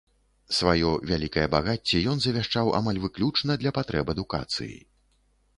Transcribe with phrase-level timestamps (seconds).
[0.59, 4.75] Сваё вялікае багацце ён завяшчаў амаль выключна для патрэб адукацыі.